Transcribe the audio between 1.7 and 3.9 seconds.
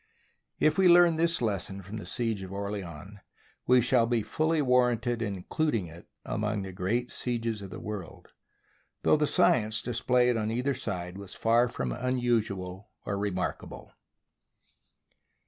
from the siege of Orleans, we